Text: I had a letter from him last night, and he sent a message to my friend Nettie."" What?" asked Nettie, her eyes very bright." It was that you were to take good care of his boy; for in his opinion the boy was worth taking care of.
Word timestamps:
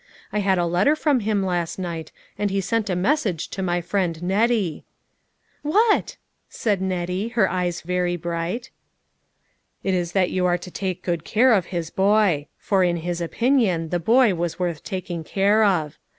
I 0.33 0.39
had 0.39 0.57
a 0.57 0.65
letter 0.65 0.95
from 0.95 1.19
him 1.19 1.43
last 1.45 1.77
night, 1.77 2.11
and 2.35 2.49
he 2.49 2.59
sent 2.59 2.89
a 2.89 2.95
message 2.95 3.49
to 3.49 3.61
my 3.61 3.81
friend 3.81 4.23
Nettie."" 4.23 4.83
What?" 5.61 6.17
asked 6.51 6.81
Nettie, 6.81 7.27
her 7.35 7.47
eyes 7.47 7.81
very 7.81 8.15
bright." 8.15 8.71
It 9.83 9.93
was 9.93 10.13
that 10.13 10.31
you 10.31 10.45
were 10.45 10.57
to 10.57 10.71
take 10.71 11.03
good 11.03 11.23
care 11.23 11.53
of 11.53 11.67
his 11.67 11.91
boy; 11.91 12.47
for 12.57 12.83
in 12.83 12.97
his 13.05 13.21
opinion 13.21 13.89
the 13.89 13.99
boy 13.99 14.33
was 14.33 14.57
worth 14.57 14.83
taking 14.83 15.23
care 15.23 15.63
of. 15.63 15.99